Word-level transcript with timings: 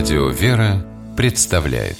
Радио 0.00 0.28
«Вера» 0.28 0.82
представляет 1.14 1.98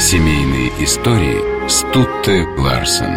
Семейные 0.00 0.70
истории 0.82 1.68
Стутте 1.68 2.44
Ларсен 2.58 3.14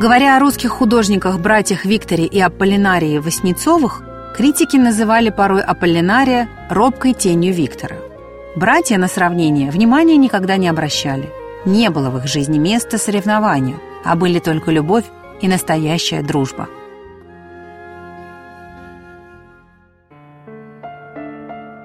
Говоря 0.00 0.36
о 0.36 0.40
русских 0.40 0.70
художниках, 0.70 1.38
братьях 1.38 1.84
Викторе 1.84 2.26
и 2.26 2.40
Аполлинарии 2.40 3.18
Васнецовых, 3.18 4.02
критики 4.36 4.76
называли 4.76 5.30
порой 5.30 5.62
Аполлинария 5.62 6.48
робкой 6.68 7.14
тенью 7.14 7.54
Виктора. 7.54 7.98
Братья 8.56 8.98
на 8.98 9.06
сравнение 9.06 9.70
внимания 9.70 10.16
никогда 10.16 10.56
не 10.56 10.66
обращали. 10.66 11.30
Не 11.64 11.90
было 11.90 12.10
в 12.10 12.18
их 12.18 12.26
жизни 12.26 12.58
места 12.58 12.98
соревнованию, 12.98 13.78
а 14.04 14.16
были 14.16 14.38
только 14.38 14.70
любовь 14.70 15.04
и 15.40 15.48
настоящая 15.48 16.22
дружба. 16.22 16.68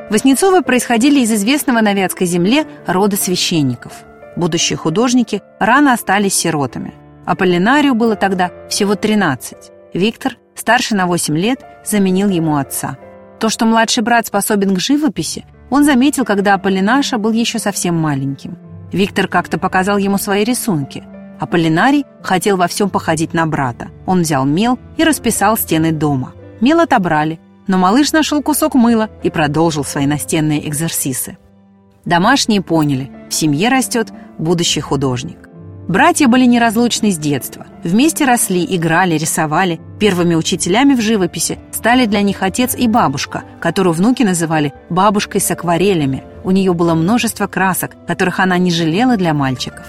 Воснецовы 0.10 0.62
происходили 0.62 1.22
из 1.22 1.32
известного 1.32 1.82
на 1.82 1.94
Вятской 1.94 2.28
земле 2.28 2.68
рода 2.86 3.16
священников. 3.16 4.04
Будущие 4.36 4.78
художники 4.78 5.42
рано 5.60 5.94
остались 5.94 6.36
сиротами– 6.36 6.94
Аполлинарию 7.26 7.96
было 7.96 8.16
тогда 8.16 8.52
всего 8.70 8.96
13. 8.96 9.72
Виктор, 9.94 10.38
старше 10.56 10.96
на 10.96 11.08
8 11.08 11.38
лет, 11.38 11.62
заменил 11.86 12.30
ему 12.30 12.58
отца. 12.58 12.98
То, 13.40 13.50
что 13.50 13.66
младший 13.66 14.04
брат 14.04 14.28
способен 14.28 14.76
к 14.76 14.80
живописи, 14.80 15.46
он 15.70 15.86
заметил, 15.86 16.26
когда 16.26 16.54
Аполлинаша 16.54 17.18
был 17.18 17.32
еще 17.32 17.60
совсем 17.60 17.96
маленьким. 17.96 18.58
Виктор 18.92 19.28
как-то 19.28 19.58
показал 19.58 19.98
ему 19.98 20.18
свои 20.18 20.44
рисунки. 20.44 21.04
Аполлинарий 21.44 22.06
хотел 22.22 22.56
во 22.56 22.68
всем 22.68 22.90
походить 22.90 23.34
на 23.34 23.46
брата. 23.46 23.90
Он 24.06 24.22
взял 24.22 24.46
мел 24.46 24.80
и 24.96 25.04
расписал 25.04 25.58
стены 25.58 25.92
дома. 25.92 26.32
Мел 26.62 26.80
отобрали, 26.80 27.38
но 27.68 27.78
малыш 27.78 28.14
нашел 28.14 28.42
кусок 28.42 28.76
мыла 28.76 29.10
и 29.24 29.30
продолжил 29.30 29.84
свои 29.84 30.06
настенные 30.06 30.66
экзерсисы. 30.70 31.38
Домашние 32.06 32.62
поняли, 32.62 33.12
в 33.30 33.34
семье 33.34 33.68
растет 33.68 34.14
будущий 34.38 34.80
художник. 34.80 35.50
Братья 35.90 36.30
были 36.30 36.46
неразлучны 36.46 37.12
с 37.12 37.18
детства. 37.18 37.66
Вместе 37.84 38.24
росли, 38.24 38.66
играли, 38.66 39.16
рисовали. 39.18 39.82
Первыми 40.00 40.36
учителями 40.36 40.94
в 40.94 41.02
живописи 41.02 41.60
стали 41.74 42.06
для 42.06 42.22
них 42.22 42.42
отец 42.42 42.74
и 42.74 42.88
бабушка, 42.88 43.44
которую 43.60 43.94
внуки 43.94 44.24
называли 44.24 44.74
«бабушкой 44.90 45.42
с 45.42 45.52
акварелями». 45.52 46.24
У 46.46 46.52
нее 46.52 46.74
было 46.74 46.94
множество 46.94 47.48
красок, 47.48 47.98
которых 48.08 48.40
она 48.40 48.58
не 48.58 48.72
жалела 48.72 49.18
для 49.18 49.34
мальчиков. 49.34 49.86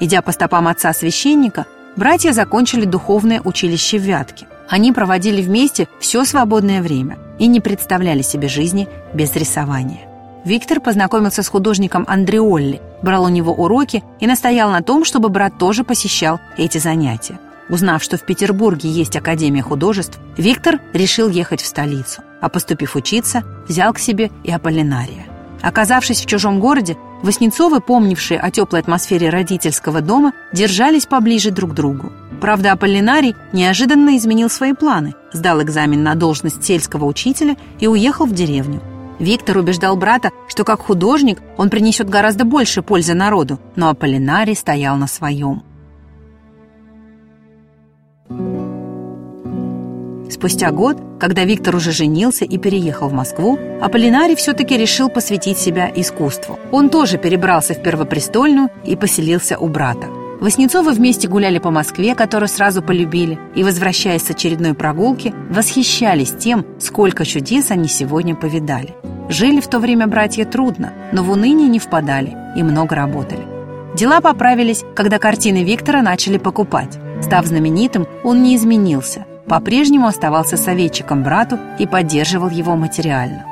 Идя 0.00 0.22
по 0.22 0.32
стопам 0.32 0.68
отца-священника, 0.68 1.66
братья 1.96 2.32
закончили 2.32 2.84
духовное 2.84 3.40
училище 3.42 3.98
в 3.98 4.02
Вятке. 4.02 4.46
Они 4.68 4.92
проводили 4.92 5.42
вместе 5.42 5.88
все 5.98 6.24
свободное 6.24 6.82
время 6.82 7.18
и 7.38 7.46
не 7.46 7.60
представляли 7.60 8.22
себе 8.22 8.48
жизни 8.48 8.88
без 9.14 9.34
рисования. 9.34 10.08
Виктор 10.44 10.80
познакомился 10.80 11.42
с 11.42 11.48
художником 11.48 12.04
Андреолли, 12.06 12.80
брал 13.02 13.24
у 13.24 13.28
него 13.28 13.52
уроки 13.52 14.04
и 14.20 14.26
настоял 14.26 14.70
на 14.70 14.82
том, 14.82 15.04
чтобы 15.04 15.30
брат 15.30 15.58
тоже 15.58 15.84
посещал 15.84 16.38
эти 16.56 16.78
занятия. 16.78 17.38
Узнав, 17.68 18.02
что 18.02 18.16
в 18.16 18.22
Петербурге 18.22 18.88
есть 18.88 19.16
Академия 19.16 19.62
художеств, 19.62 20.18
Виктор 20.36 20.80
решил 20.92 21.28
ехать 21.28 21.60
в 21.60 21.66
столицу, 21.66 22.22
а 22.40 22.48
поступив 22.48 22.96
учиться, 22.96 23.42
взял 23.66 23.92
к 23.92 23.98
себе 23.98 24.30
и 24.44 24.50
Аполлинария. 24.50 25.26
Оказавшись 25.62 26.20
в 26.20 26.26
чужом 26.26 26.60
городе, 26.60 26.96
Васнецовы, 27.22 27.80
помнившие 27.80 28.38
о 28.38 28.50
теплой 28.50 28.80
атмосфере 28.80 29.28
родительского 29.28 30.00
дома, 30.00 30.32
держались 30.52 31.06
поближе 31.06 31.50
друг 31.50 31.72
к 31.72 31.74
другу. 31.74 32.12
Правда, 32.40 32.72
Аполлинарий 32.72 33.34
неожиданно 33.52 34.16
изменил 34.16 34.48
свои 34.48 34.72
планы, 34.72 35.14
сдал 35.32 35.60
экзамен 35.60 36.02
на 36.04 36.14
должность 36.14 36.62
сельского 36.64 37.06
учителя 37.06 37.56
и 37.80 37.88
уехал 37.88 38.26
в 38.26 38.32
деревню. 38.32 38.80
Виктор 39.18 39.58
убеждал 39.58 39.96
брата, 39.96 40.30
что 40.46 40.62
как 40.62 40.80
художник 40.80 41.40
он 41.56 41.70
принесет 41.70 42.08
гораздо 42.08 42.44
больше 42.44 42.82
пользы 42.82 43.14
народу, 43.14 43.58
но 43.74 43.88
Аполлинарий 43.88 44.54
стоял 44.54 44.96
на 44.96 45.08
своем. 45.08 45.64
Спустя 50.30 50.70
год, 50.70 50.98
когда 51.18 51.44
Виктор 51.44 51.74
уже 51.74 51.92
женился 51.92 52.44
и 52.44 52.58
переехал 52.58 53.08
в 53.08 53.12
Москву, 53.12 53.58
Аполлинарий 53.80 54.36
все-таки 54.36 54.76
решил 54.76 55.08
посвятить 55.08 55.58
себя 55.58 55.90
искусству. 55.94 56.58
Он 56.70 56.90
тоже 56.90 57.16
перебрался 57.16 57.74
в 57.74 57.82
Первопрестольную 57.82 58.68
и 58.84 58.94
поселился 58.94 59.58
у 59.58 59.68
брата. 59.68 60.06
Воснецовы 60.40 60.92
вместе 60.92 61.26
гуляли 61.26 61.58
по 61.58 61.70
Москве, 61.70 62.14
которую 62.14 62.48
сразу 62.48 62.80
полюбили, 62.80 63.38
и, 63.56 63.64
возвращаясь 63.64 64.22
с 64.22 64.30
очередной 64.30 64.74
прогулки, 64.74 65.34
восхищались 65.50 66.32
тем, 66.38 66.64
сколько 66.78 67.24
чудес 67.24 67.72
они 67.72 67.88
сегодня 67.88 68.36
повидали. 68.36 68.94
Жили 69.28 69.60
в 69.60 69.66
то 69.66 69.80
время 69.80 70.06
братья 70.06 70.44
трудно, 70.44 70.92
но 71.12 71.24
в 71.24 71.30
уныние 71.30 71.68
не 71.68 71.80
впадали 71.80 72.36
и 72.56 72.62
много 72.62 72.94
работали. 72.94 73.42
Дела 73.96 74.20
поправились, 74.20 74.84
когда 74.94 75.18
картины 75.18 75.64
Виктора 75.64 76.02
начали 76.02 76.38
покупать. 76.38 76.98
Став 77.20 77.46
знаменитым, 77.46 78.06
он 78.22 78.42
не 78.42 78.54
изменился, 78.54 79.26
по-прежнему 79.48 80.06
оставался 80.06 80.56
советчиком 80.56 81.22
брату 81.22 81.58
и 81.78 81.86
поддерживал 81.86 82.50
его 82.50 82.76
материально. 82.76 83.44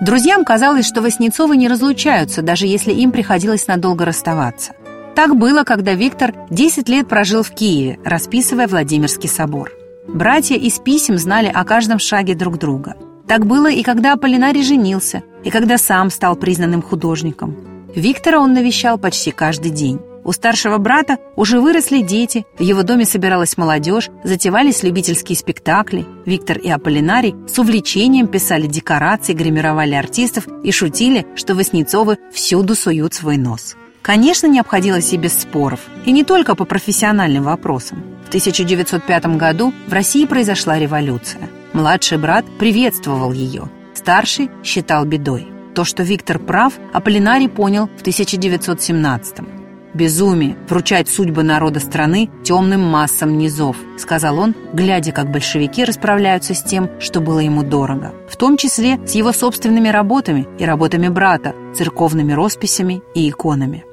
Друзьям 0.00 0.44
казалось, 0.44 0.86
что 0.86 1.02
Воснецовы 1.02 1.56
не 1.56 1.68
разлучаются, 1.68 2.40
даже 2.40 2.66
если 2.66 2.92
им 2.92 3.12
приходилось 3.12 3.66
надолго 3.66 4.06
расставаться. 4.06 4.72
Так 5.14 5.36
было, 5.36 5.64
когда 5.64 5.92
Виктор 5.94 6.32
10 6.48 6.88
лет 6.88 7.08
прожил 7.08 7.42
в 7.42 7.50
Киеве, 7.50 7.98
расписывая 8.04 8.66
Владимирский 8.66 9.28
собор. 9.28 9.72
Братья 10.08 10.56
из 10.56 10.78
писем 10.78 11.18
знали 11.18 11.50
о 11.52 11.64
каждом 11.64 11.98
шаге 11.98 12.34
друг 12.34 12.58
друга. 12.58 12.96
Так 13.28 13.46
было 13.46 13.70
и 13.70 13.82
когда 13.82 14.14
Аполлинарий 14.14 14.62
женился, 14.62 15.22
и 15.44 15.50
когда 15.50 15.76
сам 15.76 16.10
стал 16.10 16.36
признанным 16.36 16.82
художником. 16.82 17.56
Виктора 17.94 18.40
он 18.40 18.54
навещал 18.54 18.98
почти 18.98 19.30
каждый 19.30 19.70
день. 19.70 20.00
У 20.24 20.32
старшего 20.32 20.78
брата 20.78 21.18
уже 21.36 21.60
выросли 21.60 22.02
дети, 22.02 22.44
в 22.58 22.62
его 22.62 22.82
доме 22.82 23.04
собиралась 23.04 23.56
молодежь, 23.56 24.10
затевались 24.22 24.82
любительские 24.82 25.36
спектакли. 25.36 26.06
Виктор 26.26 26.58
и 26.58 26.68
Аполлинарий 26.68 27.34
с 27.48 27.58
увлечением 27.58 28.26
писали 28.26 28.66
декорации, 28.66 29.32
гримировали 29.32 29.94
артистов 29.94 30.46
и 30.62 30.70
шутили, 30.72 31.26
что 31.34 31.54
Васнецовы 31.54 32.18
всюду 32.32 32.74
суют 32.74 33.14
свой 33.14 33.38
нос. 33.38 33.76
Конечно, 34.02 34.46
не 34.46 34.60
обходилось 34.60 35.12
и 35.12 35.16
без 35.16 35.38
споров, 35.38 35.80
и 36.04 36.12
не 36.12 36.24
только 36.24 36.54
по 36.54 36.64
профессиональным 36.64 37.44
вопросам. 37.44 38.02
В 38.24 38.28
1905 38.28 39.36
году 39.36 39.72
в 39.86 39.92
России 39.92 40.24
произошла 40.24 40.78
революция. 40.78 41.50
Младший 41.72 42.18
брат 42.18 42.44
приветствовал 42.58 43.32
ее, 43.32 43.68
старший 43.94 44.50
считал 44.64 45.04
бедой. 45.04 45.48
То, 45.74 45.84
что 45.84 46.02
Виктор 46.02 46.38
прав, 46.38 46.74
Аполлинарий 46.92 47.48
понял 47.48 47.88
в 47.96 48.00
1917 48.00 49.38
-м. 49.38 49.59
«Безумие– 49.92 50.56
вручать 50.68 51.08
судьбы 51.08 51.42
народа 51.42 51.80
страны 51.80 52.30
темным 52.44 52.82
массам 52.82 53.36
низов»,– 53.36 53.76
сказал 53.98 54.38
он, 54.38 54.54
глядя, 54.72 55.10
как 55.10 55.32
большевики 55.32 55.84
расправляются 55.84 56.54
с 56.54 56.62
тем, 56.62 56.88
что 57.00 57.20
было 57.20 57.40
ему 57.40 57.64
дорого, 57.64 58.14
в 58.28 58.36
том 58.36 58.56
числе 58.56 59.00
с 59.04 59.12
его 59.12 59.32
собственными 59.32 59.88
работами 59.88 60.46
и 60.58 60.64
работами 60.64 61.08
брата, 61.08 61.54
церковными 61.74 62.32
росписями 62.32 63.02
и 63.14 63.28
иконами. 63.28 63.84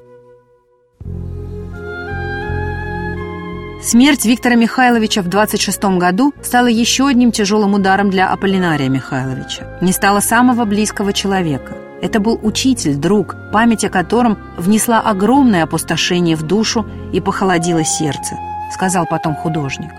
Смерть 3.81 4.25
Виктора 4.25 4.55
Михайловича 4.55 5.21
в 5.21 5.29
26 5.29 5.97
году 5.97 6.33
стала 6.41 6.67
еще 6.67 7.07
одним 7.07 7.31
тяжелым 7.31 7.73
ударом 7.73 8.09
для 8.09 8.29
Аполлинария 8.29 8.89
Михайловича. 8.89 9.77
Не 9.81 9.93
стало 9.93 10.19
самого 10.19 10.65
близкого 10.65 11.13
человека. 11.13 11.86
Это 12.01 12.19
был 12.19 12.39
учитель, 12.43 12.95
друг, 12.95 13.35
память 13.51 13.83
о 13.83 13.89
котором 13.89 14.37
внесла 14.57 15.01
огромное 15.01 15.63
опустошение 15.63 16.35
в 16.35 16.43
душу 16.43 16.85
и 17.11 17.19
похолодило 17.19 17.83
сердце, 17.83 18.35
сказал 18.71 19.05
потом 19.09 19.35
художник. 19.35 19.91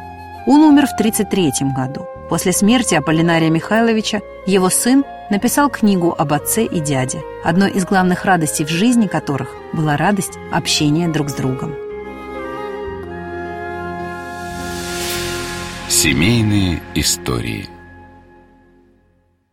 Он 0.47 0.61
умер 0.61 0.87
в 0.87 0.97
33 0.97 1.53
году. 1.77 2.07
После 2.31 2.53
смерти 2.53 2.95
Аполлинария 2.95 3.51
Михайловича 3.51 4.21
его 4.47 4.71
сын 4.71 5.05
написал 5.31 5.71
книгу 5.71 6.15
об 6.17 6.33
отце 6.33 6.65
и 6.65 6.81
дяде, 6.81 7.23
одной 7.45 7.71
из 7.71 7.85
главных 7.85 8.25
радостей 8.25 8.65
в 8.65 8.69
жизни 8.69 9.07
которых 9.07 9.49
была 9.73 9.97
радость 9.97 10.39
общения 10.53 11.09
друг 11.09 11.31
с 11.31 11.35
другом. 11.35 11.75
Семейные 15.89 16.81
истории– 16.95 17.69